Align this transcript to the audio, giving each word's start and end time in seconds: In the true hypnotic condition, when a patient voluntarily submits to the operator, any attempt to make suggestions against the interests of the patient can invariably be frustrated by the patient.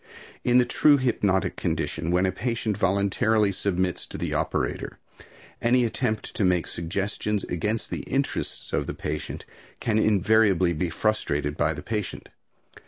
In 0.43 0.57
the 0.57 0.65
true 0.65 0.97
hypnotic 0.97 1.55
condition, 1.57 2.09
when 2.09 2.25
a 2.25 2.31
patient 2.31 2.75
voluntarily 2.75 3.51
submits 3.51 4.07
to 4.07 4.17
the 4.17 4.33
operator, 4.33 4.97
any 5.61 5.83
attempt 5.85 6.35
to 6.37 6.43
make 6.43 6.65
suggestions 6.65 7.43
against 7.43 7.91
the 7.91 7.99
interests 8.07 8.73
of 8.73 8.87
the 8.87 8.95
patient 8.95 9.45
can 9.79 9.99
invariably 9.99 10.73
be 10.73 10.89
frustrated 10.89 11.55
by 11.55 11.75
the 11.75 11.83
patient. 11.83 12.29